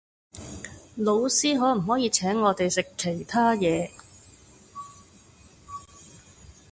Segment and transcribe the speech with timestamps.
[0.95, 3.91] 老闆可唔可以請我食其他野